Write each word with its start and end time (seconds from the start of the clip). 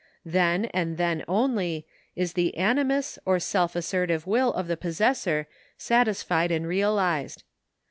Then, 0.25 0.65
and 0.73 0.97
then 0.97 1.23
only, 1.27 1.85
is 2.15 2.33
the 2.33 2.57
animus 2.57 3.19
or 3.23 3.39
self 3.39 3.75
assertive 3.75 4.25
will 4.25 4.51
of 4.51 4.65
the 4.67 4.75
possessor 4.75 5.47
satisfied 5.77 6.49
and 6.51 6.67
realised. 6.67 7.43